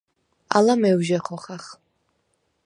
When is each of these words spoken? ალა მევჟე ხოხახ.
ალა 0.55 0.75
მევჟე 0.81 1.19
ხოხახ. 1.25 1.63